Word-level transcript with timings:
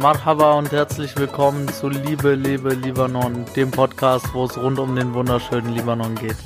Marhaba 0.00 0.54
und 0.54 0.72
herzlich 0.72 1.14
willkommen 1.18 1.68
zu 1.68 1.90
Liebe, 1.90 2.34
Liebe, 2.34 2.70
Libanon, 2.70 3.44
dem 3.54 3.70
Podcast, 3.70 4.32
wo 4.32 4.46
es 4.46 4.56
rund 4.56 4.78
um 4.78 4.96
den 4.96 5.12
wunderschönen 5.12 5.74
Libanon 5.74 6.14
geht. 6.14 6.36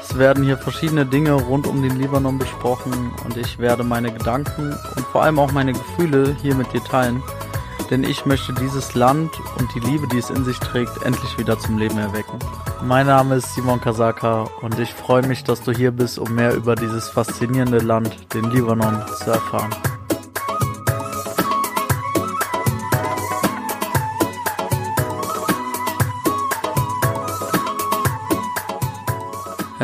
Es 0.00 0.16
werden 0.16 0.42
hier 0.42 0.56
verschiedene 0.56 1.04
Dinge 1.04 1.32
rund 1.32 1.66
um 1.66 1.82
den 1.82 1.98
Libanon 1.98 2.38
besprochen 2.38 3.12
und 3.26 3.36
ich 3.36 3.58
werde 3.58 3.84
meine 3.84 4.10
Gedanken 4.10 4.74
und 4.96 5.06
vor 5.12 5.22
allem 5.22 5.38
auch 5.38 5.52
meine 5.52 5.74
Gefühle 5.74 6.34
hier 6.40 6.54
mit 6.54 6.72
dir 6.72 6.82
teilen, 6.82 7.22
denn 7.90 8.04
ich 8.04 8.24
möchte 8.24 8.54
dieses 8.54 8.94
Land 8.94 9.30
und 9.58 9.68
die 9.74 9.80
Liebe, 9.80 10.08
die 10.08 10.18
es 10.18 10.30
in 10.30 10.42
sich 10.46 10.58
trägt, 10.58 11.02
endlich 11.04 11.36
wieder 11.36 11.58
zum 11.58 11.76
Leben 11.76 11.98
erwecken. 11.98 12.38
Mein 12.82 13.06
Name 13.06 13.34
ist 13.34 13.54
Simon 13.54 13.82
Kasaka 13.82 14.44
und 14.62 14.78
ich 14.78 14.94
freue 14.94 15.26
mich, 15.26 15.44
dass 15.44 15.60
du 15.60 15.72
hier 15.72 15.90
bist, 15.90 16.18
um 16.18 16.34
mehr 16.34 16.54
über 16.54 16.74
dieses 16.74 17.10
faszinierende 17.10 17.80
Land, 17.80 18.32
den 18.32 18.50
Libanon, 18.50 19.02
zu 19.18 19.30
erfahren. 19.30 19.74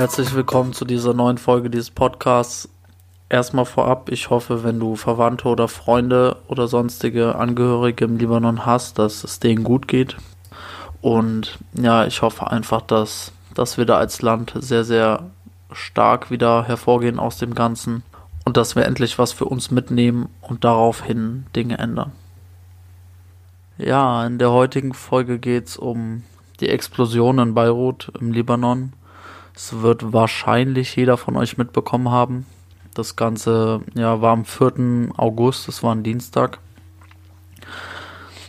Herzlich 0.00 0.34
willkommen 0.34 0.72
zu 0.72 0.86
dieser 0.86 1.12
neuen 1.12 1.36
Folge 1.36 1.68
dieses 1.68 1.90
Podcasts. 1.90 2.70
Erstmal 3.28 3.66
vorab, 3.66 4.08
ich 4.10 4.30
hoffe, 4.30 4.64
wenn 4.64 4.80
du 4.80 4.96
Verwandte 4.96 5.46
oder 5.46 5.68
Freunde 5.68 6.38
oder 6.48 6.68
sonstige 6.68 7.34
Angehörige 7.34 8.06
im 8.06 8.16
Libanon 8.16 8.64
hast, 8.64 8.98
dass 8.98 9.24
es 9.24 9.40
denen 9.40 9.62
gut 9.62 9.88
geht. 9.88 10.16
Und 11.02 11.58
ja, 11.74 12.06
ich 12.06 12.22
hoffe 12.22 12.50
einfach, 12.50 12.80
dass, 12.80 13.32
dass 13.52 13.76
wir 13.76 13.84
da 13.84 13.98
als 13.98 14.22
Land 14.22 14.54
sehr, 14.54 14.84
sehr 14.84 15.24
stark 15.70 16.30
wieder 16.30 16.64
hervorgehen 16.64 17.18
aus 17.18 17.36
dem 17.36 17.54
Ganzen 17.54 18.02
und 18.46 18.56
dass 18.56 18.76
wir 18.76 18.86
endlich 18.86 19.18
was 19.18 19.32
für 19.32 19.44
uns 19.44 19.70
mitnehmen 19.70 20.30
und 20.40 20.64
daraufhin 20.64 21.44
Dinge 21.54 21.76
ändern. 21.76 22.12
Ja, 23.76 24.26
in 24.26 24.38
der 24.38 24.50
heutigen 24.50 24.94
Folge 24.94 25.38
geht 25.38 25.66
es 25.66 25.76
um 25.76 26.22
die 26.60 26.70
Explosion 26.70 27.38
in 27.38 27.52
Beirut 27.52 28.10
im 28.18 28.32
Libanon 28.32 28.94
das 29.60 29.82
wird 29.82 30.14
wahrscheinlich 30.14 30.96
jeder 30.96 31.18
von 31.18 31.36
euch 31.36 31.58
mitbekommen 31.58 32.08
haben. 32.08 32.46
Das 32.94 33.14
Ganze 33.14 33.82
ja, 33.94 34.22
war 34.22 34.32
am 34.32 34.46
4. 34.46 35.10
August, 35.18 35.68
das 35.68 35.82
war 35.82 35.94
ein 35.94 36.02
Dienstag. 36.02 36.60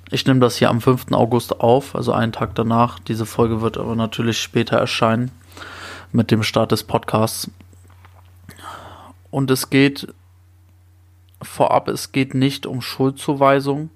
Ich 0.10 0.26
nehme 0.26 0.40
das 0.40 0.56
hier 0.56 0.70
am 0.70 0.80
5. 0.80 1.12
August 1.12 1.60
auf, 1.60 1.96
also 1.96 2.14
einen 2.14 2.32
Tag 2.32 2.56
danach. 2.56 2.98
Diese 2.98 3.26
Folge 3.26 3.60
wird 3.60 3.78
aber 3.78 3.98
natürlich 3.98 4.40
später 4.40 4.78
erscheinen 4.78 5.32
mit 6.14 6.32
dem 6.32 6.44
Start 6.44 6.72
des 6.72 6.86
Podcasts. 6.86 7.52
Und 9.32 9.52
es 9.52 9.70
geht 9.70 10.14
vorab, 11.42 11.90
es 11.90 12.14
geht 12.14 12.34
nicht 12.34 12.66
um 12.66 12.82
Schuldzuweisung. 12.82 13.90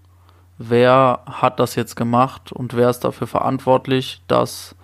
Wer 0.57 1.21
hat 1.25 1.61
das 1.61 1.75
jetzt 1.75 1.95
gemacht 1.95 2.51
und 2.51 2.75
wer 2.75 2.89
ist 2.89 3.05
dafür 3.05 3.27
verantwortlich, 3.27 4.21
dass 4.27 4.75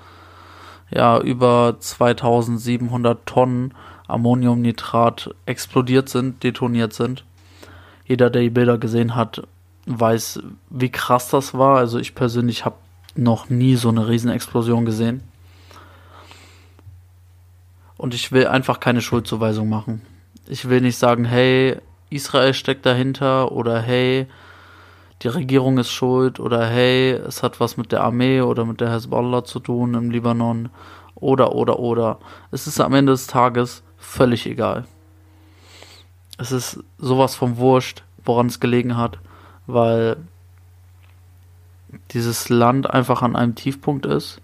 ja 0.93 1.19
über 1.19 1.77
2700 1.79 3.25
Tonnen 3.25 3.73
Ammoniumnitrat 4.07 5.33
explodiert 5.45 6.09
sind, 6.09 6.43
detoniert 6.43 6.93
sind. 6.93 7.23
Jeder, 8.05 8.29
der 8.29 8.41
die 8.41 8.49
Bilder 8.49 8.77
gesehen 8.77 9.15
hat, 9.15 9.43
weiß, 9.85 10.41
wie 10.69 10.89
krass 10.89 11.29
das 11.29 11.53
war. 11.53 11.77
Also 11.77 11.97
ich 11.97 12.13
persönlich 12.13 12.65
habe 12.65 12.75
noch 13.15 13.49
nie 13.49 13.75
so 13.75 13.89
eine 13.89 14.07
Riesenexplosion 14.07 14.85
gesehen. 14.85 15.23
Und 17.97 18.13
ich 18.13 18.31
will 18.31 18.47
einfach 18.47 18.79
keine 18.79 19.01
Schuldzuweisung 19.01 19.69
machen. 19.69 20.01
Ich 20.47 20.67
will 20.67 20.81
nicht 20.81 20.97
sagen, 20.97 21.23
hey, 21.23 21.77
Israel 22.09 22.53
steckt 22.53 22.85
dahinter 22.85 23.51
oder 23.51 23.81
hey, 23.81 24.27
die 25.21 25.27
Regierung 25.27 25.77
ist 25.77 25.91
schuld 25.91 26.39
oder 26.39 26.65
hey, 26.67 27.11
es 27.11 27.43
hat 27.43 27.59
was 27.59 27.77
mit 27.77 27.91
der 27.91 28.03
Armee 28.03 28.41
oder 28.41 28.65
mit 28.65 28.81
der 28.81 28.91
Hezbollah 28.91 29.43
zu 29.43 29.59
tun 29.59 29.93
im 29.93 30.09
Libanon 30.09 30.69
oder 31.15 31.53
oder 31.53 31.79
oder. 31.79 32.19
Es 32.49 32.65
ist 32.65 32.79
am 32.79 32.93
Ende 32.93 33.11
des 33.11 33.27
Tages 33.27 33.83
völlig 33.97 34.47
egal. 34.47 34.85
Es 36.37 36.51
ist 36.51 36.83
sowas 36.97 37.35
vom 37.35 37.57
Wurscht, 37.57 38.03
woran 38.25 38.47
es 38.47 38.59
gelegen 38.59 38.97
hat, 38.97 39.19
weil 39.67 40.17
dieses 42.11 42.49
Land 42.49 42.89
einfach 42.89 43.21
an 43.21 43.35
einem 43.35 43.53
Tiefpunkt 43.53 44.07
ist. 44.07 44.41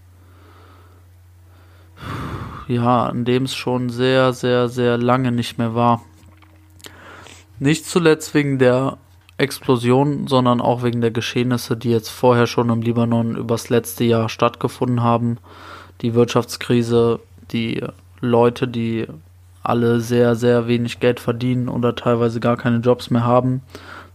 Ja, 2.68 3.06
an 3.06 3.26
dem 3.26 3.44
es 3.44 3.56
schon 3.56 3.90
sehr, 3.90 4.34
sehr, 4.34 4.70
sehr 4.70 4.98
lange 4.98 5.32
nicht 5.32 5.58
mehr 5.58 5.74
war. 5.74 6.04
Nicht 7.60 7.86
zuletzt 7.86 8.36
wegen 8.36 8.60
der 8.60 8.98
Explosion, 9.38 10.28
sondern 10.28 10.62
auch 10.62 10.84
wegen 10.84 11.02
der 11.02 11.12
Geschehnisse, 11.12 11.78
die 11.78 11.92
jetzt 11.92 12.10
vorher 12.10 12.48
schon 12.48 12.70
im 12.70 12.82
Libanon 12.82 13.36
übers 13.36 13.70
letzte 13.70 14.04
Jahr 14.04 14.30
stattgefunden 14.30 15.04
haben. 15.04 15.38
Die 16.02 16.16
Wirtschaftskrise, 16.16 17.20
die 17.52 17.84
Leute, 18.20 18.68
die 18.68 19.08
alle 19.62 20.00
sehr, 20.00 20.36
sehr 20.36 20.68
wenig 20.68 21.00
Geld 21.00 21.20
verdienen 21.20 21.70
oder 21.70 21.96
teilweise 21.96 22.40
gar 22.40 22.58
keine 22.58 22.78
Jobs 22.78 23.12
mehr 23.12 23.26
haben, 23.26 23.62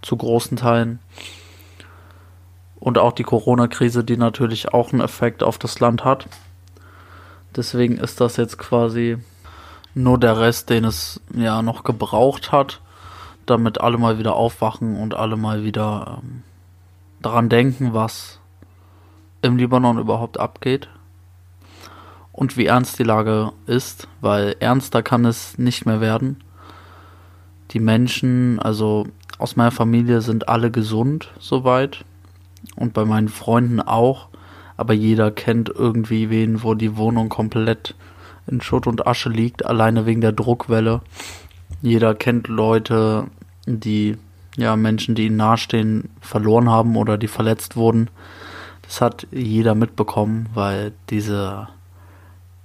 zu 0.01 0.17
großen 0.17 0.57
Teilen. 0.57 0.99
Und 2.81 2.99
auch 2.99 3.13
die 3.13 3.23
Corona-Krise, 3.23 4.03
die 4.03 4.17
natürlich 4.17 4.75
auch 4.75 4.93
einen 4.93 5.03
Effekt 5.03 5.45
auf 5.45 5.57
das 5.57 5.79
Land 5.79 6.05
hat. 6.05 6.27
Deswegen 7.55 7.99
ist 7.99 8.21
das 8.21 8.37
jetzt 8.39 8.59
quasi 8.59 9.19
nur 9.95 10.19
der 10.19 10.41
Rest, 10.41 10.71
den 10.71 10.85
es 10.85 11.21
ja 11.33 11.63
noch 11.63 11.85
gebraucht 11.85 12.51
hat 12.51 12.81
damit 13.47 13.81
alle 13.81 13.99
mal 13.99 14.19
wieder 14.19 14.35
aufwachen 14.35 14.97
und 14.97 15.15
alle 15.15 15.37
mal 15.37 15.65
wieder 15.65 16.21
ähm, 16.23 16.43
daran 17.21 17.49
denken, 17.49 17.95
was 17.95 18.41
im 19.43 19.57
Libanon 19.57 19.99
überhaupt 19.99 20.39
abgeht 20.39 20.89
und 22.33 22.57
wie 22.57 22.67
ernst 22.67 22.99
die 22.99 23.05
Lage 23.05 23.53
ist, 23.67 24.09
weil 24.21 24.57
ernster 24.61 25.03
kann 25.03 25.25
es 25.25 25.59
nicht 25.59 25.87
mehr 25.87 26.01
werden. 26.01 26.39
Die 27.73 27.81
Menschen, 27.81 28.59
also 28.59 29.07
aus 29.39 29.57
meiner 29.57 29.71
Familie 29.71 30.21
sind 30.21 30.49
alle 30.49 30.71
gesund 30.71 31.33
soweit 31.39 32.05
und 32.77 32.95
bei 32.95 33.05
meinen 33.05 33.29
Freunden 33.29 33.81
auch, 33.81 34.29
aber 34.77 34.95
jeder 34.95 35.31
kennt 35.31 35.69
irgendwie 35.69 36.31
wen, 36.31 36.63
wo 36.63 36.75
die 36.75 36.97
Wohnung 36.97 37.29
komplett 37.29 37.95
in 38.47 38.61
Schutt 38.61 38.87
und 38.87 39.07
Asche 39.07 39.29
liegt, 39.29 39.65
alleine 39.65 40.07
wegen 40.07 40.21
der 40.21 40.33
Druckwelle 40.33 41.01
jeder 41.83 42.15
kennt 42.15 42.47
Leute, 42.47 43.27
die, 43.67 44.17
ja, 44.57 44.77
Menschen, 44.77 45.15
die 45.17 45.27
ihnen 45.27 45.37
nahestehen, 45.37 46.11
verloren 46.21 46.71
haben 46.71 46.97
oder 46.97 47.19
die 47.19 47.29
verletzt 47.29 47.77
wurden. 47.77 48.09
Das 48.83 49.01
hat 49.01 49.27
jeder 49.33 49.75
mitbekommen, 49.75 50.49
weil 50.55 50.93
diese, 51.11 51.69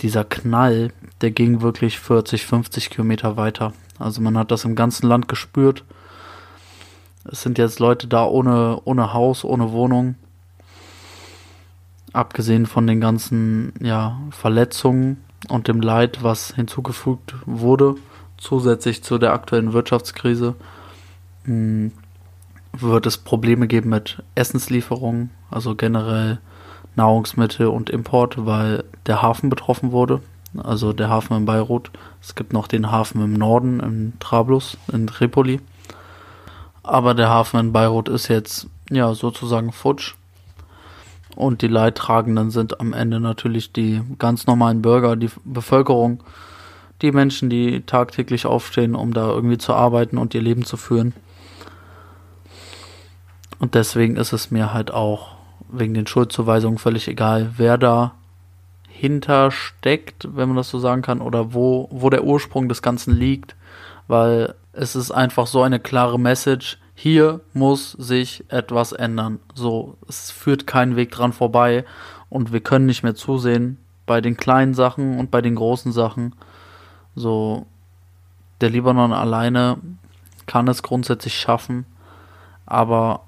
dieser 0.01 0.23
Knall, 0.23 0.93
der 1.21 1.31
ging 1.31 1.61
wirklich 1.61 1.99
40, 1.99 2.45
50 2.45 2.91
Kilometer 2.91 3.37
weiter. 3.37 3.73
Also 3.97 4.21
man 4.21 4.37
hat 4.37 4.51
das 4.51 4.65
im 4.65 4.75
ganzen 4.75 5.07
Land 5.07 5.27
gespürt. 5.27 5.83
Es 7.29 7.41
sind 7.41 7.57
jetzt 7.57 7.79
Leute 7.79 8.07
da 8.07 8.25
ohne, 8.25 8.79
ohne 8.85 9.13
Haus, 9.13 9.43
ohne 9.43 9.71
Wohnung. 9.71 10.15
Abgesehen 12.13 12.67
von 12.67 12.85
den 12.85 13.01
ganzen 13.01 13.73
ja, 13.81 14.19
Verletzungen 14.29 15.23
und 15.49 15.67
dem 15.67 15.81
Leid, 15.81 16.23
was 16.23 16.53
hinzugefügt 16.53 17.35
wurde 17.45 17.95
zusätzlich 18.37 19.03
zu 19.03 19.17
der 19.17 19.33
aktuellen 19.33 19.73
Wirtschaftskrise 19.73 20.55
hm, 21.43 21.91
wird 22.73 23.05
es 23.05 23.17
Probleme 23.17 23.67
geben 23.67 23.89
mit 23.89 24.21
Essenslieferungen, 24.35 25.31
also 25.49 25.75
generell 25.75 26.39
Nahrungsmittel 26.95 27.67
und 27.67 27.89
Import, 27.89 28.45
weil 28.45 28.83
der 29.05 29.21
Hafen 29.21 29.49
betroffen 29.49 29.91
wurde. 29.91 30.21
Also 30.57 30.93
der 30.93 31.09
Hafen 31.09 31.37
in 31.37 31.45
Beirut. 31.45 31.91
Es 32.21 32.35
gibt 32.35 32.53
noch 32.53 32.67
den 32.67 32.91
Hafen 32.91 33.21
im 33.23 33.33
Norden, 33.33 33.79
in 33.79 34.13
Trablus, 34.19 34.77
in 34.91 35.07
Tripoli. 35.07 35.59
Aber 36.83 37.13
der 37.13 37.29
Hafen 37.29 37.59
in 37.59 37.73
Beirut 37.73 38.09
ist 38.09 38.27
jetzt 38.27 38.67
ja 38.89 39.13
sozusagen 39.13 39.71
futsch. 39.71 40.15
Und 41.35 41.61
die 41.61 41.67
Leidtragenden 41.67 42.49
sind 42.49 42.79
am 42.79 42.93
Ende 42.93 43.19
natürlich 43.19 43.71
die 43.71 44.01
ganz 44.17 44.47
normalen 44.47 44.81
Bürger, 44.81 45.15
die 45.15 45.29
Bevölkerung, 45.45 46.23
die 47.01 47.11
Menschen, 47.11 47.49
die 47.49 47.81
tagtäglich 47.81 48.45
aufstehen, 48.45 48.95
um 48.95 49.13
da 49.13 49.29
irgendwie 49.29 49.57
zu 49.57 49.73
arbeiten 49.73 50.17
und 50.17 50.33
ihr 50.33 50.41
Leben 50.41 50.65
zu 50.65 50.77
führen. 50.77 51.13
Und 53.59 53.75
deswegen 53.75 54.15
ist 54.15 54.33
es 54.33 54.51
mir 54.51 54.73
halt 54.73 54.91
auch 54.91 55.35
wegen 55.69 55.93
den 55.93 56.07
Schuldzuweisungen 56.07 56.77
völlig 56.77 57.07
egal, 57.07 57.51
wer 57.57 57.77
da 57.77 58.13
hintersteckt, 58.87 60.27
wenn 60.35 60.49
man 60.49 60.57
das 60.57 60.69
so 60.69 60.79
sagen 60.79 61.01
kann, 61.01 61.21
oder 61.21 61.53
wo, 61.53 61.87
wo 61.91 62.09
der 62.09 62.23
Ursprung 62.23 62.67
des 62.67 62.81
Ganzen 62.81 63.15
liegt, 63.15 63.55
weil 64.07 64.55
es 64.73 64.95
ist 64.95 65.11
einfach 65.11 65.47
so 65.47 65.61
eine 65.61 65.79
klare 65.79 66.19
Message, 66.19 66.79
hier 66.95 67.41
muss 67.53 67.91
sich 67.91 68.43
etwas 68.49 68.91
ändern. 68.91 69.39
So, 69.53 69.97
es 70.07 70.31
führt 70.31 70.65
keinen 70.65 70.95
Weg 70.95 71.11
dran 71.11 71.31
vorbei 71.31 71.85
und 72.29 72.51
wir 72.51 72.59
können 72.59 72.87
nicht 72.87 73.03
mehr 73.03 73.13
zusehen 73.13 73.77
bei 74.07 74.19
den 74.19 74.35
kleinen 74.35 74.73
Sachen 74.73 75.19
und 75.19 75.29
bei 75.29 75.41
den 75.41 75.55
großen 75.55 75.91
Sachen. 75.91 76.33
So, 77.17 77.65
der 78.61 78.69
Libanon 78.69 79.11
alleine 79.11 79.77
kann 80.45 80.67
es 80.67 80.83
grundsätzlich 80.83 81.33
schaffen, 81.33 81.87
aber 82.67 83.21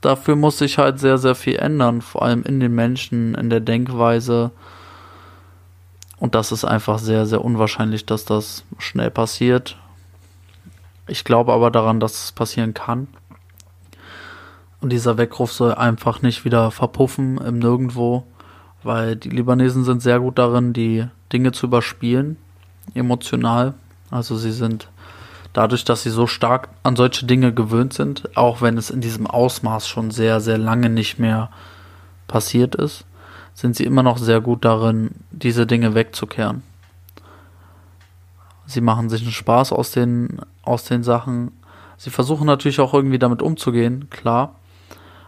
dafür 0.00 0.36
muss 0.36 0.56
sich 0.56 0.78
halt 0.78 0.98
sehr, 0.98 1.18
sehr 1.18 1.34
viel 1.34 1.56
ändern, 1.56 2.00
vor 2.00 2.22
allem 2.22 2.44
in 2.44 2.60
den 2.60 2.74
Menschen, 2.74 3.34
in 3.34 3.50
der 3.50 3.60
Denkweise. 3.60 4.52
Und 6.16 6.34
das 6.34 6.50
ist 6.50 6.64
einfach 6.64 6.98
sehr, 6.98 7.26
sehr 7.26 7.44
unwahrscheinlich, 7.44 8.06
dass 8.06 8.24
das 8.24 8.64
schnell 8.78 9.10
passiert. 9.10 9.76
Ich 11.06 11.24
glaube 11.24 11.52
aber 11.52 11.70
daran, 11.70 12.00
dass 12.00 12.24
es 12.24 12.32
passieren 12.32 12.72
kann. 12.72 13.06
Und 14.80 14.94
dieser 14.94 15.18
Weckruf 15.18 15.52
soll 15.52 15.74
einfach 15.74 16.22
nicht 16.22 16.46
wieder 16.46 16.70
verpuffen 16.70 17.36
im 17.36 17.58
Nirgendwo, 17.58 18.24
weil 18.82 19.14
die 19.14 19.28
Libanesen 19.28 19.84
sind 19.84 20.00
sehr 20.00 20.20
gut 20.20 20.38
darin, 20.38 20.72
die 20.72 21.06
Dinge 21.30 21.52
zu 21.52 21.66
überspielen, 21.66 22.38
emotional. 22.94 23.74
Also 24.10 24.36
sie 24.36 24.52
sind 24.52 24.88
dadurch, 25.52 25.84
dass 25.84 26.02
sie 26.02 26.10
so 26.10 26.26
stark 26.26 26.68
an 26.82 26.96
solche 26.96 27.26
Dinge 27.26 27.52
gewöhnt 27.52 27.92
sind, 27.92 28.36
auch 28.36 28.60
wenn 28.62 28.78
es 28.78 28.90
in 28.90 29.00
diesem 29.00 29.26
Ausmaß 29.26 29.88
schon 29.88 30.10
sehr, 30.10 30.40
sehr 30.40 30.58
lange 30.58 30.90
nicht 30.90 31.18
mehr 31.18 31.50
passiert 32.26 32.74
ist, 32.74 33.04
sind 33.54 33.74
sie 33.74 33.84
immer 33.84 34.02
noch 34.02 34.18
sehr 34.18 34.40
gut 34.40 34.64
darin, 34.64 35.10
diese 35.30 35.66
Dinge 35.66 35.94
wegzukehren. 35.94 36.62
Sie 38.66 38.80
machen 38.80 39.08
sich 39.08 39.22
einen 39.22 39.32
Spaß 39.32 39.72
aus 39.72 39.90
den, 39.90 40.40
aus 40.62 40.84
den 40.84 41.02
Sachen. 41.02 41.52
Sie 41.96 42.10
versuchen 42.10 42.46
natürlich 42.46 42.80
auch 42.80 42.94
irgendwie 42.94 43.18
damit 43.18 43.42
umzugehen, 43.42 44.10
klar. 44.10 44.54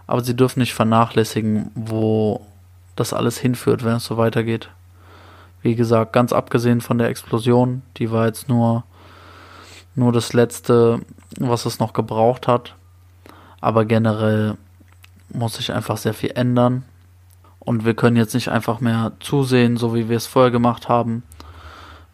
Aber 0.06 0.22
sie 0.22 0.36
dürfen 0.36 0.60
nicht 0.60 0.74
vernachlässigen, 0.74 1.70
wo 1.74 2.46
das 2.96 3.12
alles 3.12 3.38
hinführt, 3.38 3.82
wenn 3.82 3.96
es 3.96 4.04
so 4.04 4.16
weitergeht. 4.18 4.68
Wie 5.62 5.74
gesagt, 5.74 6.12
ganz 6.12 6.32
abgesehen 6.32 6.80
von 6.80 6.98
der 6.98 7.08
Explosion, 7.08 7.82
die 7.96 8.10
war 8.10 8.26
jetzt 8.26 8.48
nur 8.48 8.84
nur 9.94 10.12
das 10.12 10.32
letzte, 10.32 11.00
was 11.38 11.66
es 11.66 11.78
noch 11.78 11.92
gebraucht 11.92 12.48
hat. 12.48 12.74
Aber 13.60 13.84
generell 13.84 14.56
muss 15.32 15.54
sich 15.54 15.72
einfach 15.72 15.96
sehr 15.96 16.14
viel 16.14 16.32
ändern. 16.34 16.84
Und 17.58 17.84
wir 17.84 17.94
können 17.94 18.16
jetzt 18.16 18.34
nicht 18.34 18.48
einfach 18.48 18.80
mehr 18.80 19.12
zusehen, 19.20 19.76
so 19.76 19.94
wie 19.94 20.08
wir 20.08 20.16
es 20.16 20.26
vorher 20.26 20.50
gemacht 20.50 20.88
haben. 20.88 21.22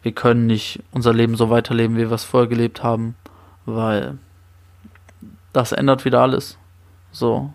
Wir 0.01 0.11
können 0.11 0.45
nicht 0.45 0.83
unser 0.91 1.13
Leben 1.13 1.35
so 1.35 1.49
weiterleben, 1.49 1.95
wie 1.95 2.09
wir 2.09 2.11
es 2.11 2.25
vorher 2.25 2.49
gelebt 2.49 2.83
haben, 2.83 3.15
weil 3.65 4.17
das 5.53 5.71
ändert 5.71 6.05
wieder 6.05 6.21
alles. 6.21 6.57
So. 7.11 7.53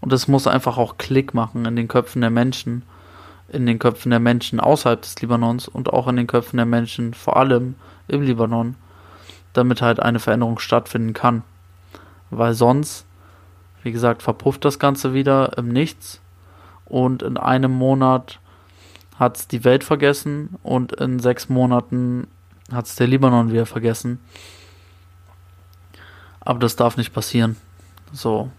Und 0.00 0.12
es 0.12 0.28
muss 0.28 0.46
einfach 0.46 0.76
auch 0.76 0.98
Klick 0.98 1.34
machen 1.34 1.64
in 1.64 1.76
den 1.76 1.88
Köpfen 1.88 2.20
der 2.20 2.30
Menschen, 2.30 2.82
in 3.48 3.66
den 3.66 3.78
Köpfen 3.78 4.10
der 4.10 4.20
Menschen 4.20 4.60
außerhalb 4.60 5.00
des 5.00 5.20
Libanons 5.20 5.68
und 5.68 5.92
auch 5.92 6.06
in 6.08 6.16
den 6.16 6.26
Köpfen 6.26 6.58
der 6.58 6.66
Menschen, 6.66 7.14
vor 7.14 7.36
allem 7.36 7.74
im 8.06 8.22
Libanon 8.22 8.76
damit 9.52 9.82
halt 9.82 10.00
eine 10.00 10.20
Veränderung 10.20 10.58
stattfinden 10.58 11.14
kann. 11.14 11.42
Weil 12.30 12.54
sonst, 12.54 13.06
wie 13.82 13.92
gesagt, 13.92 14.22
verpufft 14.22 14.64
das 14.64 14.78
Ganze 14.78 15.14
wieder 15.14 15.56
im 15.56 15.68
Nichts 15.68 16.20
und 16.84 17.22
in 17.22 17.36
einem 17.36 17.72
Monat 17.72 18.38
hat 19.18 19.36
es 19.36 19.48
die 19.48 19.64
Welt 19.64 19.82
vergessen 19.82 20.56
und 20.62 20.92
in 20.92 21.18
sechs 21.18 21.48
Monaten 21.48 22.28
hat 22.70 22.86
es 22.86 22.94
der 22.94 23.06
Libanon 23.06 23.50
wieder 23.50 23.66
vergessen. 23.66 24.20
Aber 26.40 26.58
das 26.58 26.76
darf 26.76 26.96
nicht 26.96 27.12
passieren. 27.12 27.56
So. 28.12 28.50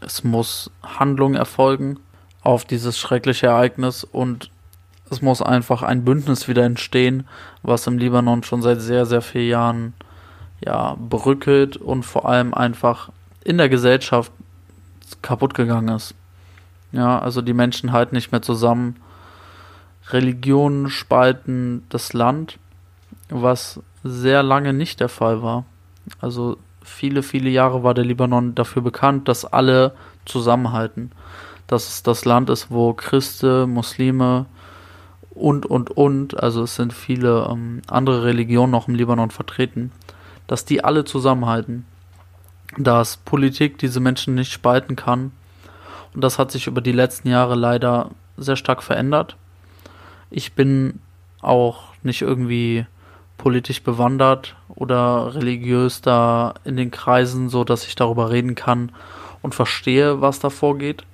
Es 0.00 0.24
muss 0.24 0.70
Handlung 0.82 1.34
erfolgen 1.34 1.98
auf 2.50 2.64
dieses 2.64 2.98
schreckliche 2.98 3.46
Ereignis 3.46 4.02
und 4.02 4.50
es 5.08 5.22
muss 5.22 5.40
einfach 5.40 5.84
ein 5.84 6.04
Bündnis 6.04 6.48
wieder 6.48 6.64
entstehen, 6.64 7.28
was 7.62 7.86
im 7.86 7.96
Libanon 7.96 8.42
schon 8.42 8.60
seit 8.60 8.80
sehr, 8.80 9.06
sehr 9.06 9.22
vielen 9.22 9.48
Jahren 9.48 9.94
ja, 10.60 10.96
brückelt 10.98 11.76
und 11.76 12.02
vor 12.02 12.28
allem 12.28 12.52
einfach 12.52 13.10
in 13.44 13.56
der 13.56 13.68
Gesellschaft 13.68 14.32
kaputt 15.22 15.54
gegangen 15.54 15.94
ist. 15.94 16.14
Ja, 16.90 17.20
also 17.20 17.40
die 17.40 17.52
Menschen 17.52 17.92
halten 17.92 18.16
nicht 18.16 18.32
mehr 18.32 18.42
zusammen. 18.42 18.96
Religionen 20.08 20.90
spalten 20.90 21.84
das 21.88 22.14
Land, 22.14 22.58
was 23.28 23.78
sehr 24.02 24.42
lange 24.42 24.72
nicht 24.72 24.98
der 24.98 25.08
Fall 25.08 25.40
war. 25.40 25.64
Also 26.20 26.56
viele, 26.82 27.22
viele 27.22 27.48
Jahre 27.48 27.84
war 27.84 27.94
der 27.94 28.04
Libanon 28.04 28.56
dafür 28.56 28.82
bekannt, 28.82 29.28
dass 29.28 29.44
alle 29.44 29.94
zusammenhalten. 30.24 31.12
Dass 31.70 31.88
es 31.88 32.02
das 32.02 32.24
Land 32.24 32.50
ist, 32.50 32.70
wo 32.70 32.92
Christen, 32.94 33.70
Muslime, 33.70 34.46
und, 35.30 35.64
und, 35.66 35.90
und, 35.90 36.42
also 36.42 36.64
es 36.64 36.74
sind 36.74 36.92
viele 36.92 37.48
ähm, 37.50 37.82
andere 37.86 38.24
Religionen 38.24 38.72
noch 38.72 38.88
im 38.88 38.96
Libanon 38.96 39.30
vertreten, 39.30 39.92
dass 40.48 40.64
die 40.64 40.82
alle 40.82 41.04
zusammenhalten, 41.04 41.86
dass 42.76 43.16
Politik 43.16 43.78
diese 43.78 44.00
Menschen 44.00 44.34
nicht 44.34 44.52
spalten 44.52 44.96
kann. 44.96 45.32
Und 46.12 46.22
das 46.22 46.38
hat 46.38 46.50
sich 46.50 46.66
über 46.66 46.80
die 46.80 46.92
letzten 46.92 47.28
Jahre 47.28 47.54
leider 47.54 48.10
sehr 48.36 48.56
stark 48.56 48.82
verändert. 48.82 49.36
Ich 50.30 50.54
bin 50.54 51.00
auch 51.40 51.94
nicht 52.02 52.22
irgendwie 52.22 52.86
politisch 53.38 53.82
bewandert 53.82 54.56
oder 54.68 55.34
religiös 55.34 56.02
da 56.02 56.54
in 56.64 56.76
den 56.76 56.90
Kreisen, 56.90 57.48
so 57.48 57.64
dass 57.64 57.86
ich 57.86 57.94
darüber 57.94 58.30
reden 58.30 58.54
kann 58.54 58.92
und 59.40 59.54
verstehe, 59.54 60.20
was 60.20 60.40
da 60.40 60.50
vorgeht. 60.50 61.04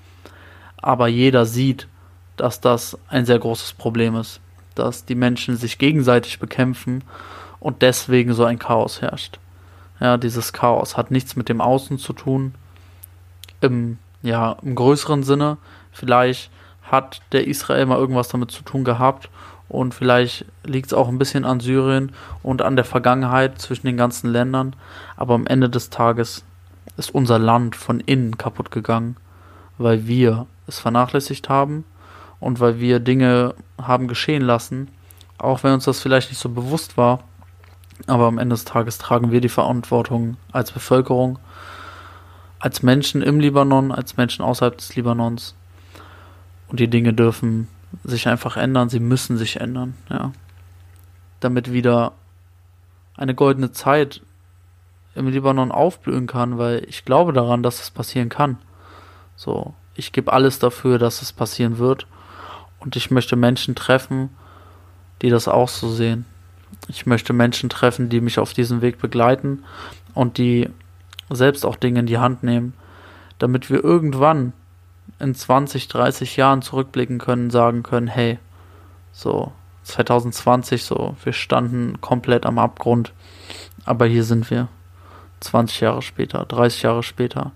Aber 0.87 1.09
jeder 1.09 1.47
sieht, 1.47 1.89
dass 2.37 2.61
das 2.61 2.97
ein 3.09 3.27
sehr 3.27 3.41
großes 3.41 3.73
Problem 3.73 4.15
ist, 4.15 4.39
dass 4.77 5.05
die 5.05 5.17
Menschen 5.17 5.57
sich 5.57 5.79
gegenseitig 5.79 6.39
bekämpfen 6.39 7.03
und 7.59 7.83
deswegen 7.83 8.35
so 8.35 8.45
ein 8.45 8.61
Chaos 8.61 9.03
herrscht. 9.03 9.41
Ja, 9.99 10.17
dieses 10.17 10.53
Chaos 10.53 10.97
hat 10.97 11.11
nichts 11.11 11.35
mit 11.35 11.49
dem 11.49 11.61
Außen 11.61 11.99
zu 11.99 12.13
tun. 12.13 12.55
Im, 13.61 13.99
ja, 14.23 14.59
im 14.63 14.77
größeren 14.77 15.25
Sinne. 15.25 15.57
Vielleicht 15.91 16.53
hat 16.85 17.21
der 17.33 17.49
Israel 17.49 17.87
mal 17.87 17.99
irgendwas 17.99 18.29
damit 18.29 18.53
zu 18.53 18.63
tun 18.63 18.85
gehabt 18.85 19.29
und 19.69 19.93
vielleicht 19.93 20.45
liegt 20.63 20.87
es 20.87 20.95
auch 20.95 21.09
ein 21.09 21.19
bisschen 21.19 21.45
an 21.45 21.59
Syrien 21.59 22.13
und 22.45 22.63
an 22.63 22.77
der 22.77 22.85
Vergangenheit 22.85 23.61
zwischen 23.61 23.89
den 23.89 23.97
ganzen 23.97 24.31
Ländern. 24.31 24.77
Aber 25.17 25.35
am 25.35 25.49
Ende 25.49 25.69
des 25.69 25.91
Tages 25.91 26.45
ist 26.97 27.13
unser 27.13 27.41
Land 27.41 27.75
von 27.75 27.99
innen 27.99 28.39
kaputt 28.39 28.71
gegangen, 28.71 29.17
weil 29.79 30.07
wir 30.07 30.47
es 30.67 30.79
vernachlässigt 30.79 31.49
haben 31.49 31.85
und 32.41 32.61
weil 32.61 32.81
wir 32.81 33.01
Dinge 33.01 33.55
haben 33.81 34.09
geschehen 34.09 34.43
lassen, 34.43 34.89
auch 35.39 35.63
wenn 35.63 35.75
uns 35.75 35.85
das 35.85 36.01
vielleicht 36.01 36.31
nicht 36.31 36.41
so 36.41 36.49
bewusst 36.49 36.97
war, 36.97 37.21
aber 38.07 38.27
am 38.27 38.39
Ende 38.39 38.55
des 38.55 38.65
Tages 38.65 38.99
tragen 38.99 39.31
wir 39.31 39.41
die 39.41 39.49
Verantwortung 39.49 40.37
als 40.53 40.71
Bevölkerung, 40.71 41.39
als 42.59 42.83
Menschen 42.83 43.23
im 43.23 43.41
Libanon, 43.41 43.93
als 43.93 44.17
Menschen 44.17 44.45
außerhalb 44.45 44.77
des 44.77 44.97
Libanons. 44.97 45.55
Und 46.69 46.81
die 46.81 46.89
Dinge 46.89 47.13
dürfen 47.15 47.69
sich 48.05 48.29
einfach 48.29 48.57
ändern, 48.57 48.89
sie 48.89 49.01
müssen 49.01 49.37
sich 49.37 49.61
ändern, 49.61 49.95
ja. 50.11 50.33
Damit 51.41 51.73
wieder 51.73 52.13
eine 53.17 53.35
goldene 53.35 53.73
Zeit 53.73 54.23
im 55.15 55.29
Libanon 55.29 55.71
aufblühen 55.73 56.27
kann, 56.27 56.59
weil 56.59 56.85
ich 56.89 57.05
glaube 57.05 57.33
daran, 57.33 57.63
dass 57.63 57.81
es 57.81 57.91
passieren 57.91 58.29
kann. 58.29 58.59
So, 59.37 59.75
ich 59.95 60.13
gebe 60.13 60.33
alles 60.33 60.59
dafür, 60.59 60.99
dass 60.99 61.23
es 61.23 61.33
passieren 61.33 61.79
wird. 61.79 62.07
Und 62.81 62.97
ich 62.97 63.11
möchte 63.11 63.37
Menschen 63.37 63.75
treffen, 63.75 64.31
die 65.23 65.31
das 65.31 65.49
auch 65.49 65.69
so 65.69 65.91
sehen. 65.91 66.25
Ich 66.89 67.07
möchte 67.07 67.33
Menschen 67.33 67.71
treffen, 67.71 68.09
die 68.09 68.21
mich 68.21 68.39
auf 68.39 68.53
diesem 68.53 68.83
Weg 68.83 68.99
begleiten 68.99 69.65
und 70.15 70.39
die 70.39 70.69
selbst 71.31 71.65
auch 71.65 71.77
Dinge 71.77 72.01
in 72.01 72.07
die 72.07 72.19
Hand 72.19 72.43
nehmen, 72.43 72.75
damit 73.39 73.71
wir 73.71 73.83
irgendwann 73.83 74.53
in 75.19 75.35
20, 75.35 75.89
30 75.89 76.37
Jahren 76.37 76.63
zurückblicken 76.63 77.19
können, 77.19 77.51
sagen 77.51 77.83
können, 77.83 78.07
hey, 78.07 78.39
so 79.13 79.53
2020 79.85 80.85
so, 80.85 81.17
wir 81.23 81.33
standen 81.33 82.01
komplett 82.01 82.45
am 82.45 82.59
Abgrund, 82.59 83.13
aber 83.85 84.07
hier 84.07 84.25
sind 84.25 84.51
wir 84.51 84.69
20 85.41 85.81
Jahre 85.81 86.03
später, 86.03 86.45
30 86.45 86.83
Jahre 86.83 87.03
später. 87.03 87.53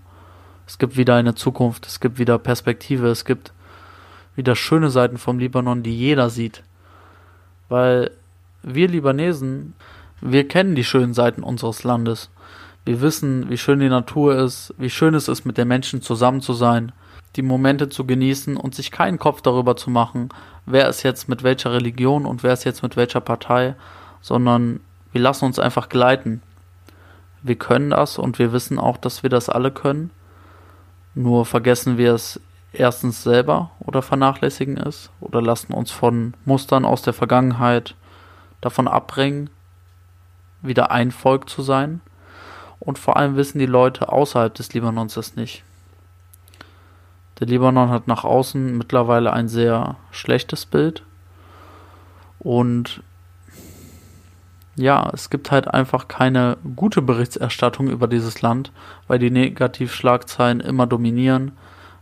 Es 0.71 0.77
gibt 0.77 0.95
wieder 0.95 1.15
eine 1.15 1.35
Zukunft, 1.35 1.85
es 1.85 1.99
gibt 1.99 2.17
wieder 2.17 2.39
Perspektive, 2.39 3.09
es 3.09 3.25
gibt 3.25 3.51
wieder 4.37 4.55
schöne 4.55 4.89
Seiten 4.89 5.17
vom 5.17 5.37
Libanon, 5.37 5.83
die 5.83 5.93
jeder 5.93 6.29
sieht. 6.29 6.63
Weil 7.67 8.11
wir 8.63 8.87
Libanesen, 8.87 9.73
wir 10.21 10.47
kennen 10.47 10.75
die 10.75 10.85
schönen 10.85 11.13
Seiten 11.13 11.43
unseres 11.43 11.83
Landes. 11.83 12.29
Wir 12.85 13.01
wissen, 13.01 13.49
wie 13.49 13.57
schön 13.57 13.81
die 13.81 13.89
Natur 13.89 14.37
ist, 14.37 14.73
wie 14.77 14.89
schön 14.89 15.13
es 15.13 15.27
ist, 15.27 15.43
mit 15.43 15.57
den 15.57 15.67
Menschen 15.67 16.01
zusammen 16.01 16.39
zu 16.39 16.53
sein, 16.53 16.93
die 17.35 17.41
Momente 17.41 17.89
zu 17.89 18.05
genießen 18.05 18.55
und 18.55 18.73
sich 18.73 18.91
keinen 18.91 19.19
Kopf 19.19 19.41
darüber 19.41 19.75
zu 19.75 19.89
machen, 19.89 20.29
wer 20.65 20.87
ist 20.87 21.03
jetzt 21.03 21.27
mit 21.27 21.43
welcher 21.43 21.73
Religion 21.73 22.25
und 22.25 22.43
wer 22.43 22.53
ist 22.53 22.63
jetzt 22.63 22.81
mit 22.81 22.95
welcher 22.95 23.19
Partei, 23.19 23.75
sondern 24.21 24.79
wir 25.11 25.19
lassen 25.19 25.43
uns 25.43 25.59
einfach 25.59 25.89
gleiten. 25.89 26.41
Wir 27.41 27.55
können 27.55 27.89
das 27.89 28.17
und 28.17 28.39
wir 28.39 28.53
wissen 28.53 28.79
auch, 28.79 28.95
dass 28.95 29.21
wir 29.21 29.29
das 29.29 29.49
alle 29.49 29.71
können. 29.71 30.11
Nur 31.13 31.45
vergessen 31.45 31.97
wir 31.97 32.13
es 32.13 32.39
erstens 32.73 33.23
selber 33.23 33.71
oder 33.79 34.01
vernachlässigen 34.01 34.77
es 34.77 35.09
oder 35.19 35.41
lassen 35.41 35.73
uns 35.73 35.91
von 35.91 36.33
Mustern 36.45 36.85
aus 36.85 37.01
der 37.01 37.13
Vergangenheit 37.13 37.95
davon 38.61 38.87
abbringen, 38.87 39.49
wieder 40.61 40.91
ein 40.91 41.11
Volk 41.11 41.49
zu 41.49 41.61
sein. 41.61 42.01
Und 42.79 42.97
vor 42.97 43.17
allem 43.17 43.35
wissen 43.35 43.59
die 43.59 43.65
Leute 43.65 44.09
außerhalb 44.09 44.53
des 44.53 44.73
Libanons 44.73 45.13
das 45.13 45.35
nicht. 45.35 45.63
Der 47.39 47.47
Libanon 47.47 47.89
hat 47.89 48.07
nach 48.07 48.23
außen 48.23 48.77
mittlerweile 48.77 49.33
ein 49.33 49.47
sehr 49.47 49.97
schlechtes 50.11 50.65
Bild. 50.65 51.03
Und 52.39 53.03
ja, 54.75 55.09
es 55.13 55.29
gibt 55.29 55.51
halt 55.51 55.67
einfach 55.67 56.07
keine 56.07 56.57
gute 56.75 57.01
Berichterstattung 57.01 57.89
über 57.89 58.07
dieses 58.07 58.41
Land, 58.41 58.71
weil 59.07 59.19
die 59.19 59.31
Negativschlagzeilen 59.31 60.61
immer 60.61 60.87
dominieren, 60.87 61.51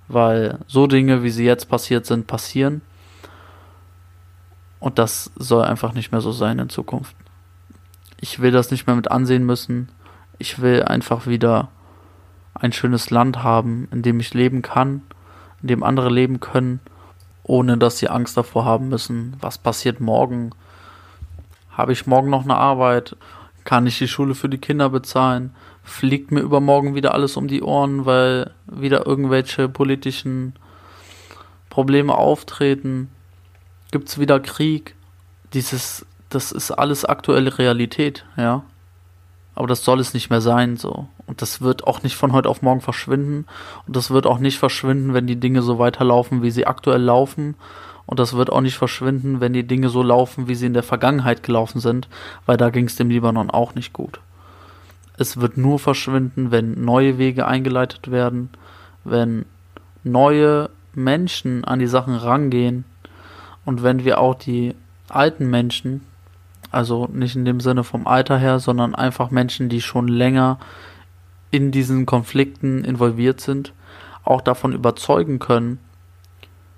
weil 0.08 0.60
so 0.68 0.88
Dinge, 0.88 1.24
wie 1.24 1.32
sie 1.32 1.46
jetzt 1.46 1.70
passiert 1.70 2.06
sind, 2.06 2.28
passieren. 2.28 2.82
Und 4.80 5.00
das 5.00 5.32
soll 5.36 5.64
einfach 5.64 5.94
nicht 5.94 6.12
mehr 6.12 6.22
so 6.22 6.32
sein 6.32 6.60
in 6.60 6.70
Zukunft. 6.70 7.16
Ich 8.22 8.40
will 8.40 8.52
das 8.52 8.72
nicht 8.72 8.88
mehr 8.88 8.96
mit 8.96 9.12
ansehen 9.12 9.46
müssen. 9.46 9.90
Ich 10.38 10.62
will 10.62 10.84
einfach 10.84 11.28
wieder 11.28 11.70
ein 12.54 12.72
schönes 12.72 13.10
Land 13.10 13.44
haben, 13.44 13.88
in 13.92 14.02
dem 14.02 14.20
ich 14.20 14.34
leben 14.34 14.62
kann, 14.62 15.02
in 15.62 15.68
dem 15.68 15.84
andere 15.84 16.10
leben 16.10 16.40
können, 16.40 16.80
ohne 17.44 17.78
dass 17.78 17.98
sie 17.98 18.10
Angst 18.10 18.38
davor 18.38 18.66
haben 18.66 18.90
müssen, 18.90 19.36
was 19.40 19.58
passiert 19.58 20.00
morgen, 20.00 20.52
habe 21.80 21.94
ich 21.94 22.06
morgen 22.06 22.30
noch 22.30 22.44
eine 22.44 22.56
Arbeit? 22.56 23.16
Kann 23.64 23.88
ich 23.88 23.98
die 23.98 24.08
Schule 24.08 24.36
für 24.36 24.50
die 24.50 24.58
Kinder 24.58 24.90
bezahlen? 24.90 25.56
Fliegt 25.82 26.30
mir 26.30 26.42
übermorgen 26.42 26.94
wieder 26.94 27.14
alles 27.14 27.38
um 27.38 27.48
die 27.48 27.64
Ohren, 27.64 28.06
weil 28.06 28.52
wieder 28.68 29.08
irgendwelche 29.08 29.70
politischen 29.70 30.54
Probleme 31.70 32.16
auftreten? 32.16 33.10
Gibt 33.92 34.10
es 34.10 34.20
wieder 34.20 34.40
Krieg? 34.42 34.94
Dieses, 35.54 36.06
das 36.28 36.52
ist 36.52 36.72
alles 36.72 37.06
aktuelle 37.06 37.58
Realität, 37.58 38.26
ja. 38.36 38.64
Aber 39.56 39.68
das 39.68 39.84
soll 39.84 40.00
es 40.00 40.14
nicht 40.14 40.30
mehr 40.30 40.42
sein, 40.42 40.76
so. 40.76 41.08
Und 41.28 41.42
das 41.42 41.62
wird 41.62 41.86
auch 41.88 42.04
nicht 42.04 42.16
von 42.16 42.34
heute 42.34 42.50
auf 42.50 42.62
morgen 42.62 42.82
verschwinden. 42.82 43.46
Und 43.88 43.96
das 43.96 44.12
wird 44.12 44.28
auch 44.28 44.40
nicht 44.40 44.60
verschwinden, 44.60 45.14
wenn 45.14 45.28
die 45.28 45.40
Dinge 45.40 45.62
so 45.62 45.80
weiterlaufen, 45.80 46.44
wie 46.44 46.52
sie 46.52 46.68
aktuell 46.68 47.02
laufen 47.02 47.56
und 48.10 48.18
das 48.18 48.34
wird 48.34 48.52
auch 48.52 48.62
nicht 48.62 48.76
verschwinden, 48.76 49.40
wenn 49.40 49.54
die 49.54 49.68
Dinge 49.68 49.90
so 49.90 50.02
laufen, 50.02 50.48
wie 50.48 50.56
sie 50.56 50.66
in 50.66 50.74
der 50.74 50.82
Vergangenheit 50.82 51.44
gelaufen 51.44 51.80
sind, 51.80 52.08
weil 52.48 52.58
da 52.58 52.72
ging 52.72 52.86
es 52.86 52.96
dem 52.96 53.12
Libanon 53.12 53.52
auch 53.52 53.76
nicht 53.76 53.94
gut. 53.94 54.20
Es 55.16 55.40
wird 55.40 55.58
nur 55.58 55.78
verschwinden, 55.78 56.50
wenn 56.50 56.84
neue 56.84 57.20
Wege 57.20 57.46
eingeleitet 57.46 58.10
werden, 58.10 58.50
wenn 59.04 59.46
neue 60.04 60.72
Menschen 60.96 61.64
an 61.66 61.78
die 61.78 61.86
Sachen 61.86 62.16
rangehen 62.16 62.84
und 63.64 63.84
wenn 63.84 64.04
wir 64.04 64.20
auch 64.20 64.34
die 64.34 64.74
alten 65.08 65.48
Menschen, 65.48 66.02
also 66.72 67.08
nicht 67.14 67.36
in 67.36 67.46
dem 67.46 67.60
Sinne 67.60 67.84
vom 67.84 68.08
Alter 68.08 68.40
her, 68.40 68.58
sondern 68.58 68.96
einfach 68.96 69.30
Menschen, 69.30 69.70
die 69.70 69.82
schon 69.82 70.08
länger 70.08 70.58
in 71.52 71.70
diesen 71.70 72.08
Konflikten 72.08 72.84
involviert 72.84 73.40
sind, 73.40 73.72
auch 74.24 74.42
davon 74.42 74.74
überzeugen 74.74 75.38
können, 75.38 75.78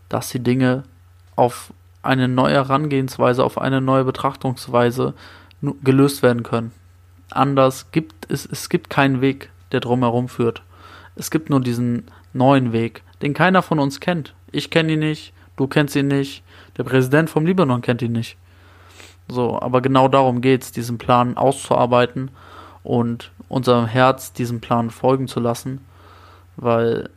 dass 0.09 0.27
die 0.27 0.43
Dinge 0.43 0.83
auf 1.41 1.73
eine 2.03 2.27
neue 2.27 2.53
Herangehensweise, 2.53 3.43
auf 3.43 3.57
eine 3.57 3.81
neue 3.81 4.03
Betrachtungsweise 4.03 5.15
gelöst 5.83 6.21
werden 6.21 6.43
können. 6.43 6.71
Anders 7.31 7.91
gibt 7.91 8.29
es, 8.29 8.45
es 8.45 8.69
gibt 8.69 8.91
keinen 8.91 9.21
Weg, 9.21 9.49
der 9.71 9.79
drumherum 9.79 10.29
führt. 10.29 10.61
Es 11.15 11.31
gibt 11.31 11.49
nur 11.49 11.59
diesen 11.59 12.03
neuen 12.31 12.73
Weg, 12.73 13.01
den 13.23 13.33
keiner 13.33 13.63
von 13.63 13.79
uns 13.79 13.99
kennt. 13.99 14.35
Ich 14.51 14.69
kenne 14.69 14.93
ihn 14.93 14.99
nicht, 14.99 15.33
du 15.55 15.65
kennst 15.65 15.95
ihn 15.95 16.09
nicht, 16.09 16.43
der 16.77 16.83
Präsident 16.83 17.31
vom 17.31 17.47
Libanon 17.47 17.81
kennt 17.81 18.03
ihn 18.03 18.11
nicht. 18.11 18.37
So, 19.27 19.59
aber 19.59 19.81
genau 19.81 20.07
darum 20.07 20.41
geht 20.41 20.61
es, 20.61 20.71
diesen 20.71 20.99
Plan 20.99 21.37
auszuarbeiten 21.37 22.29
und 22.83 23.31
unserem 23.49 23.87
Herz 23.87 24.31
diesem 24.31 24.61
Plan 24.61 24.91
folgen 24.91 25.27
zu 25.27 25.39
lassen, 25.39 25.81
weil 26.55 27.09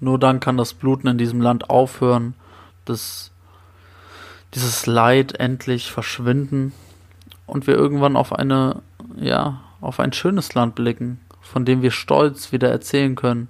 nur 0.00 0.18
dann 0.18 0.38
kann 0.38 0.58
das 0.58 0.74
Bluten 0.74 1.08
in 1.08 1.16
diesem 1.16 1.40
Land 1.40 1.70
aufhören, 1.70 2.34
das 2.84 3.29
dieses 4.54 4.86
Leid 4.86 5.38
endlich 5.38 5.92
verschwinden 5.92 6.72
und 7.46 7.66
wir 7.66 7.74
irgendwann 7.74 8.16
auf 8.16 8.32
eine, 8.32 8.82
ja, 9.16 9.60
auf 9.80 10.00
ein 10.00 10.12
schönes 10.12 10.54
Land 10.54 10.74
blicken, 10.74 11.20
von 11.40 11.64
dem 11.64 11.82
wir 11.82 11.90
stolz 11.90 12.52
wieder 12.52 12.70
erzählen 12.70 13.14
können, 13.14 13.48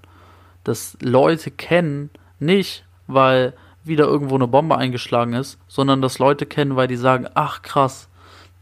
dass 0.64 0.96
Leute 1.00 1.50
kennen, 1.50 2.10
nicht 2.38 2.84
weil 3.06 3.54
wieder 3.82 4.04
irgendwo 4.04 4.34
eine 4.34 4.46
Bombe 4.46 4.76
eingeschlagen 4.76 5.32
ist, 5.32 5.58
sondern 5.68 6.02
dass 6.02 6.18
Leute 6.18 6.46
kennen, 6.46 6.76
weil 6.76 6.86
die 6.86 6.96
sagen, 6.96 7.26
ach 7.34 7.62
krass, 7.62 8.08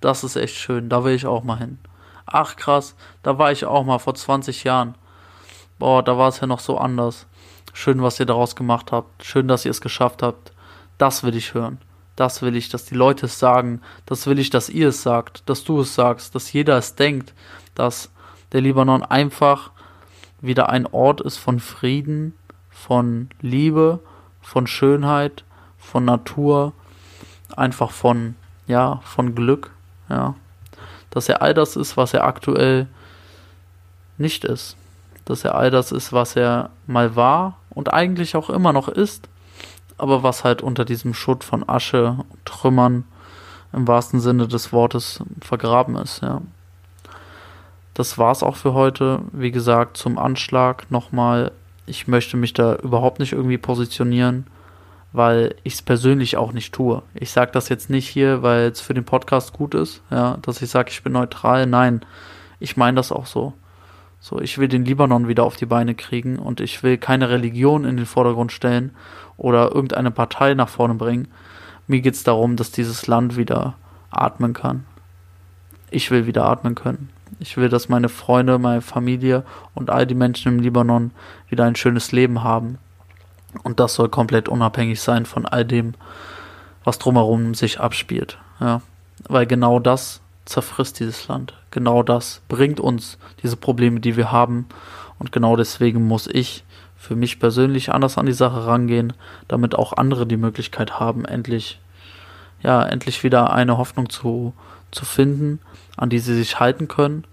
das 0.01 0.25
ist 0.25 0.37
echt 0.37 0.55
schön, 0.55 0.89
da 0.89 1.05
will 1.05 1.15
ich 1.15 1.27
auch 1.27 1.43
mal 1.43 1.59
hin. 1.59 1.79
Ach 2.25 2.57
krass, 2.57 2.95
da 3.23 3.39
war 3.39 3.53
ich 3.53 3.65
auch 3.65 3.85
mal 3.85 3.99
vor 3.99 4.15
20 4.15 4.65
Jahren. 4.65 4.95
Boah, 5.79 6.03
da 6.03 6.19
war 6.19 6.29
es 6.29 6.41
ja 6.41 6.47
noch 6.47 6.61
so 6.61 6.79
anders. 6.79 7.27
Schön, 7.73 8.03
was 8.03 8.21
ihr 8.21 8.27
daraus 8.27 8.57
gemacht 8.57 8.93
habt. 8.93 9.25
Schön, 9.25 9.49
dass 9.49 9.65
ihr 9.65 9.71
es 9.71 9.81
geschafft 9.81 10.23
habt. 10.23 10.53
Das 10.99 11.23
will 11.23 11.37
ich 11.37 11.55
hören. 11.55 11.79
Das 12.19 12.43
will 12.43 12.57
ich, 12.57 12.69
dass 12.69 12.85
die 12.85 12.97
Leute 12.97 13.27
es 13.27 13.39
sagen. 13.39 13.81
Das 14.05 14.27
will 14.27 14.41
ich, 14.41 14.51
dass 14.51 14.69
ihr 14.69 14.89
es 14.89 15.05
sagt, 15.05 15.49
dass 15.49 15.63
du 15.63 15.83
es 15.83 15.95
sagst, 15.95 16.35
dass 16.35 16.53
jeder 16.53 16.77
es 16.77 16.97
denkt, 16.97 17.33
dass 17.77 18.11
der 18.51 18.61
Libanon 18.61 19.05
einfach 19.05 19.71
wieder 20.41 20.69
ein 20.69 20.89
Ort 20.89 21.21
ist 21.21 21.37
von 21.37 21.61
Frieden, 21.61 22.35
von 22.71 23.31
Liebe, 23.41 24.01
von 24.43 24.67
Schönheit, 24.67 25.45
von 25.79 26.05
Natur, 26.05 26.73
einfach 27.55 27.93
von, 27.93 28.35
ja, 28.67 29.01
von 29.05 29.37
Glück, 29.37 29.71
ja. 30.09 30.35
Dass 31.11 31.29
er 31.29 31.41
all 31.41 31.55
das 31.55 31.77
ist, 31.77 31.97
was 31.97 32.15
er 32.15 32.25
aktuell 32.25 32.89
nicht 34.17 34.45
ist. 34.45 34.77
Dass 35.25 35.45
er 35.45 35.55
all 35.55 35.71
das 35.71 35.93
ist, 35.93 36.13
was 36.13 36.35
er 36.35 36.71
mal 36.89 37.15
war 37.15 37.59
und 37.71 37.93
eigentlich 37.93 38.35
auch 38.35 38.51
immer 38.51 38.73
noch 38.73 38.89
ist 38.89 39.29
aber 39.99 40.23
was 40.23 40.45
halt 40.45 40.63
unter 40.63 40.85
diesem 40.85 41.13
Schutt 41.13 41.45
von 41.45 41.69
Asche 41.69 42.17
und 42.31 42.47
Trümmern 42.47 43.05
im 43.73 43.87
wahrsten 43.87 44.21
Sinne 44.21 44.49
des 44.49 44.73
Wortes 44.73 45.23
vergraben 45.41 45.97
ist, 45.97 46.23
ja. 46.23 46.41
Das 47.95 48.17
war's 48.17 48.45
auch 48.45 48.55
für 48.55 48.75
heute. 48.75 49.23
Wie 49.33 49.51
gesagt, 49.51 49.97
zum 49.97 50.19
Anschlag 50.19 50.89
nochmal. 50.89 51.51
Ich 51.85 52.07
möchte 52.07 52.37
mich 52.37 52.53
da 52.53 52.77
überhaupt 52.77 53.19
nicht 53.19 53.33
irgendwie 53.33 53.59
positionieren, 53.59 54.47
weil 55.13 55.57
ich 55.65 55.75
es 55.75 55.83
persönlich 55.83 56.37
auch 56.37 56.53
nicht 56.53 56.73
tue. 56.73 57.03
Ich 57.15 57.33
sage 57.33 57.51
das 57.51 57.69
jetzt 57.69 57.91
nicht 57.91 58.09
hier, 58.09 58.43
weil 58.43 58.69
es 58.69 58.81
für 58.81 58.95
den 58.95 59.05
Podcast 59.05 59.53
gut 59.53 59.75
ist, 59.75 60.01
ja, 60.11 60.37
dass 60.43 60.63
ich 60.63 60.71
sage, 60.71 60.91
ich 60.91 61.03
bin 61.03 61.13
neutral. 61.13 61.67
Nein, 61.67 62.03
ich 62.61 62.77
meine 62.77 62.97
das 62.97 63.11
auch 63.11 63.27
so. 63.27 63.53
So, 64.21 64.41
ich 64.41 64.59
will 64.59 64.69
den 64.69 64.85
Libanon 64.85 65.29
wieder 65.29 65.45
auf 65.45 65.57
die 65.57 65.67
Beine 65.67 65.95
kriegen 65.95 66.39
und 66.39 66.61
ich 66.61 66.83
will 66.83 66.99
keine 66.99 67.31
Religion 67.31 67.85
in 67.85 67.97
den 67.97 68.07
Vordergrund 68.07 68.53
stellen 68.53 68.95
oder 69.37 69.73
irgendeine 69.73 70.11
Partei 70.11 70.55
nach 70.55 70.69
vorne 70.69 70.95
bringen. 70.95 71.29
Mir 71.87 72.01
geht 72.01 72.15
es 72.15 72.25
darum, 72.25 72.57
dass 72.57 72.73
dieses 72.73 73.07
Land 73.07 73.37
wieder 73.37 73.75
atmen 74.11 74.53
kann. 74.53 74.85
Ich 75.91 76.11
will 76.11 76.27
wieder 76.27 76.45
atmen 76.45 76.75
können. 76.75 77.11
Ich 77.41 77.57
will, 77.57 77.69
dass 77.69 77.89
meine 77.89 78.09
Freunde, 78.09 78.59
meine 78.59 78.81
Familie 78.81 79.45
und 79.75 79.91
all 79.91 80.07
die 80.07 80.15
Menschen 80.15 80.55
im 80.55 80.61
Libanon 80.61 81.13
wieder 81.49 81.65
ein 81.65 81.77
schönes 81.77 82.13
Leben 82.13 82.43
haben. 82.43 82.79
Und 83.63 83.81
das 83.81 83.95
soll 83.95 84.09
komplett 84.09 84.49
unabhängig 84.49 85.01
sein 85.01 85.25
von 85.25 85.47
all 85.47 85.65
dem, 85.65 85.95
was 86.85 86.99
drumherum 86.99 87.55
sich 87.55 87.81
abspielt. 87.81 88.39
Ja. 88.61 88.83
Weil 89.29 89.47
genau 89.47 89.79
das 89.79 90.21
zerfrisst 90.49 90.99
dieses 91.01 91.29
Land. 91.29 91.55
Genau 91.71 92.03
das 92.03 92.41
bringt 92.49 92.81
uns 92.81 93.19
diese 93.43 93.57
Probleme, 93.57 94.01
die 94.01 94.17
wir 94.17 94.33
haben. 94.33 94.67
Und 95.19 95.33
genau 95.33 95.57
deswegen 95.57 96.07
muss 96.07 96.27
ich 96.27 96.65
für 96.97 97.15
mich 97.15 97.39
persönlich 97.39 97.93
anders 97.93 98.19
an 98.19 98.27
die 98.27 98.33
Sache 98.33 98.67
rangehen, 98.67 99.13
damit 99.47 99.75
auch 99.75 99.93
andere 99.93 100.27
die 100.27 100.37
Möglichkeit 100.37 100.99
haben, 100.99 101.25
endlich, 101.25 101.81
ja, 102.63 102.85
endlich 102.85 103.23
wieder 103.23 103.53
eine 103.53 103.79
Hoffnung 103.79 104.11
zu, 104.11 104.53
zu 104.91 105.05
finden, 105.05 105.61
an 105.97 106.11
die 106.11 106.19
sie 106.19 106.35
sich 106.35 106.59
halten 106.59 106.89
können 106.89 107.25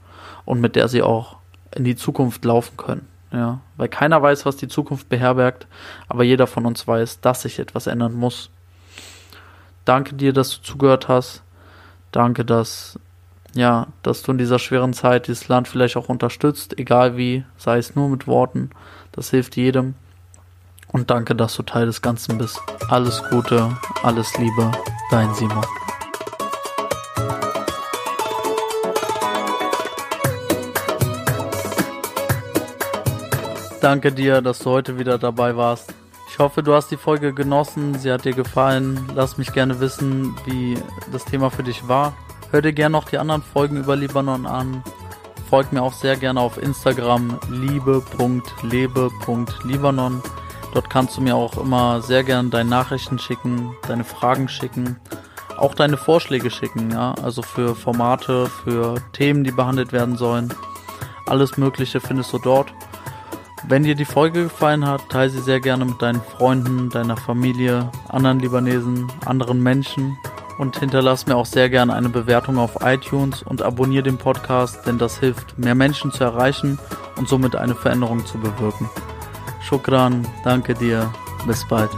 und 0.46 0.62
mit 0.62 0.76
der 0.76 0.88
sie 0.88 1.02
auch 1.02 1.38
in 1.74 1.84
die 1.84 1.96
Zukunft 1.96 2.46
laufen 2.46 2.78
können. 2.78 3.08
Ja, 3.32 3.60
weil 3.76 3.90
keiner 3.90 4.22
weiß, 4.22 4.46
was 4.46 4.56
die 4.56 4.68
Zukunft 4.68 5.10
beherbergt, 5.10 5.68
aber 6.08 6.24
jeder 6.24 6.48
von 6.48 6.66
uns 6.66 6.88
weiß, 6.88 7.22
dass 7.22 7.42
sich 7.42 7.60
etwas 7.60 7.88
ändern 7.88 8.14
muss. 8.14 8.50
Danke 9.84 10.16
dir, 10.16 10.32
dass 10.32 10.52
du 10.52 10.62
zugehört 10.62 11.08
hast. 11.08 11.44
Danke, 12.12 12.46
dass 12.46 12.98
ja, 13.56 13.88
dass 14.04 14.22
du 14.22 14.34
in 14.34 14.38
dieser 14.38 14.60
schweren 14.60 14.94
Zeit 14.94 15.28
dieses 15.28 15.48
Land 15.48 15.68
vielleicht 15.68 15.96
auch 15.96 16.10
unterstützt, 16.10 16.78
egal 16.78 17.18
wie, 17.18 17.46
sei 17.58 17.78
es 17.78 17.96
nur 17.96 18.10
mit 18.10 18.28
Worten. 18.28 18.70
Das 19.14 19.30
hilft 19.30 19.56
jedem. 19.56 19.96
Und 20.92 21.10
danke, 21.10 21.36
dass 21.36 21.56
du 21.56 21.64
Teil 21.64 21.86
des 21.88 22.02
Ganzen 22.02 22.38
bist. 22.38 22.60
Alles 22.90 23.24
Gute, 23.30 23.76
alles 24.04 24.38
Liebe, 24.38 24.72
dein 25.10 25.34
Simon. 25.34 25.66
Danke 33.82 34.12
dir, 34.12 34.42
dass 34.42 34.60
du 34.60 34.72
heute 34.72 35.00
wieder 35.00 35.18
dabei 35.18 35.56
warst. 35.56 35.94
Ich 36.30 36.40
hoffe, 36.40 36.62
du 36.62 36.74
hast 36.74 36.92
die 36.92 36.98
Folge 36.98 37.34
genossen, 37.34 37.98
sie 38.00 38.12
hat 38.12 38.26
dir 38.26 38.34
gefallen. 38.34 39.00
Lass 39.16 39.38
mich 39.38 39.54
gerne 39.54 39.80
wissen, 39.80 40.36
wie 40.46 40.78
das 41.12 41.24
Thema 41.24 41.50
für 41.50 41.64
dich 41.64 41.88
war. 41.88 42.14
Hör 42.56 42.62
dir 42.62 42.72
gerne 42.72 42.94
noch 42.94 43.10
die 43.10 43.18
anderen 43.18 43.44
Folgen 43.44 43.76
über 43.76 43.98
Libanon 43.98 44.46
an. 44.46 44.82
Folgt 45.50 45.74
mir 45.74 45.82
auch 45.82 45.92
sehr 45.92 46.16
gerne 46.16 46.40
auf 46.40 46.58
Instagram 46.58 47.38
liebe.lebe.libanon. 47.50 50.24
Dort 50.74 50.90
kannst 50.90 51.18
du 51.18 51.22
mir 51.22 51.36
auch 51.36 51.58
immer 51.58 52.02
sehr 52.02 52.24
gern 52.24 52.52
deine 52.52 52.70
Nachrichten 52.70 53.20
schicken, 53.20 53.76
deine 53.90 54.06
Fragen 54.06 54.48
schicken, 54.48 54.96
auch 55.58 55.76
deine 55.76 55.98
Vorschläge 55.98 56.50
schicken, 56.50 56.92
ja, 56.92 57.14
also 57.22 57.42
für 57.42 57.76
Formate, 57.76 58.46
für 58.46 59.02
Themen, 59.12 59.44
die 59.44 59.52
behandelt 59.52 59.92
werden 59.92 60.16
sollen. 60.16 60.54
Alles 61.26 61.58
Mögliche 61.58 62.00
findest 62.00 62.32
du 62.32 62.38
dort. 62.38 62.74
Wenn 63.68 63.84
dir 63.84 63.96
die 63.96 64.06
Folge 64.06 64.44
gefallen 64.44 64.88
hat, 64.88 65.10
teile 65.10 65.30
sie 65.30 65.42
sehr 65.42 65.60
gerne 65.60 65.84
mit 65.84 66.02
deinen 66.02 66.22
Freunden, 66.22 66.90
deiner 66.90 67.18
Familie, 67.18 67.92
anderen 68.08 68.40
Libanesen, 68.40 69.12
anderen 69.26 69.62
Menschen 69.62 70.18
und 70.58 70.80
hinterlass 70.80 71.26
mir 71.26 71.36
auch 71.36 71.46
sehr 71.46 71.70
gerne 71.70 71.94
eine 71.94 72.10
Bewertung 72.10 72.58
auf 72.58 72.78
iTunes 72.82 73.44
und 73.44 73.62
abonniere 73.62 74.04
den 74.04 74.18
Podcast, 74.18 74.86
denn 74.86 74.98
das 74.98 75.20
hilft, 75.20 75.58
mehr 75.58 75.76
Menschen 75.76 76.12
zu 76.12 76.24
erreichen 76.24 76.80
und 77.18 77.28
somit 77.28 77.56
eine 77.56 77.76
Veränderung 77.76 78.26
zu 78.26 78.38
bewirken. 78.38 78.90
Shukran, 79.62 80.28
danke 80.44 80.74
dir, 80.74 81.12
bis 81.48 81.68
bald. 81.68 81.90